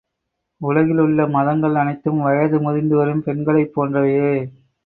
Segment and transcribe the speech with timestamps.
[0.61, 4.33] உலகில் உள்ள மதங்கள் அனைத்தும் வயது முதிர்ந்துவரும் பெண்களைப் போன்றவையே.